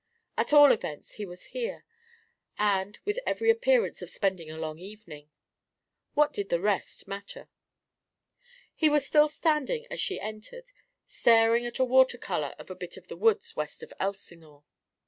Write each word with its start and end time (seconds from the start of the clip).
At 0.35 0.51
all 0.51 0.71
events, 0.71 1.11
he 1.13 1.27
was 1.27 1.45
here 1.53 1.85
and 2.57 2.97
with 3.05 3.19
every 3.23 3.51
appearance 3.51 4.01
of 4.01 4.09
spending 4.09 4.49
a 4.49 4.57
long 4.57 4.79
evening. 4.79 5.29
What 6.15 6.33
did 6.33 6.49
the 6.49 6.59
rest 6.59 7.07
matter? 7.07 7.49
He 8.73 8.89
was 8.89 9.05
still 9.05 9.29
standing 9.29 9.85
as 9.91 9.99
she 9.99 10.19
entered, 10.19 10.71
staring 11.05 11.67
at 11.67 11.77
a 11.77 11.85
water 11.85 12.17
colour 12.17 12.55
of 12.57 12.71
a 12.71 12.75
bit 12.75 12.97
of 12.97 13.09
the 13.09 13.15
woods 13.15 13.55
west 13.55 13.83
of 13.83 13.93
Elsinore. 13.99 14.63